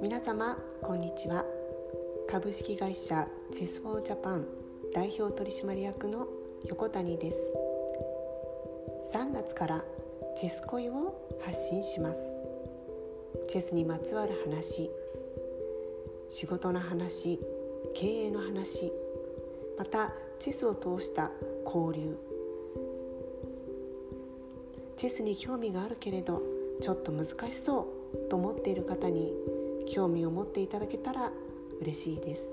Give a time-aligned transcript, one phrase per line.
[0.00, 1.44] 皆様こんにちは。
[2.26, 4.46] 株式会社チェスフォージャパン
[4.94, 6.26] 代表取締役の
[6.64, 7.38] 横谷です。
[9.12, 9.84] 3月から
[10.38, 12.20] チェス恋を発信します。
[13.50, 14.90] チェスにまつわる話
[16.30, 17.38] 仕事の話
[17.94, 18.90] 経営の話
[19.76, 21.30] またチェスを通した
[21.66, 22.16] 交流。
[24.96, 26.42] チェスに興味があるけれど
[26.80, 29.32] ちょっと難しそうと思っている方に
[29.90, 31.30] 興味を持っていただけたら
[31.80, 32.48] 嬉しいです。